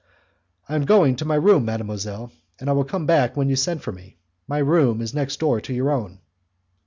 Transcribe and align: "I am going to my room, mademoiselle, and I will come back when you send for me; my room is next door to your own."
"I 0.67 0.73
am 0.73 0.85
going 0.85 1.15
to 1.17 1.25
my 1.25 1.35
room, 1.35 1.65
mademoiselle, 1.65 2.31
and 2.59 2.71
I 2.71 2.73
will 2.73 2.85
come 2.85 3.05
back 3.05 3.37
when 3.37 3.49
you 3.49 3.55
send 3.55 3.83
for 3.83 3.91
me; 3.91 4.17
my 4.47 4.57
room 4.57 4.99
is 4.99 5.13
next 5.13 5.39
door 5.39 5.61
to 5.61 5.73
your 5.75 5.91
own." 5.91 6.17